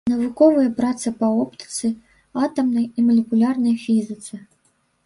Навуковыя 0.09 0.69
працы 0.79 1.13
па 1.19 1.27
оптыцы, 1.43 1.87
атамнай 2.49 2.89
і 2.89 2.99
малекулярнай 3.11 3.79
фізіцы. 3.85 4.35